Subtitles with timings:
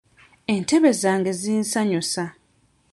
[0.53, 2.25] Entebe zange zinsanyusa.